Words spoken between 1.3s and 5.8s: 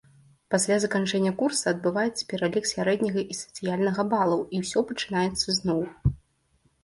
курса адбываецца пералік сярэдняга і сацыяльнага балаў, і ўсё пачынаецца зноў.